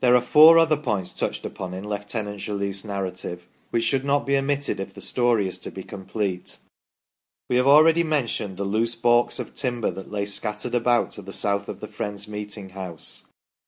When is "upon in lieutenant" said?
1.44-2.40